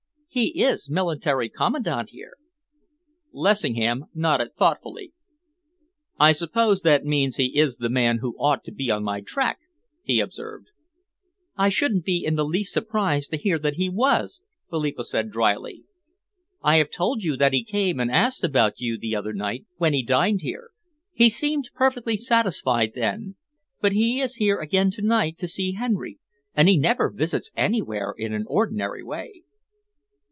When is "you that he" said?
17.25-17.65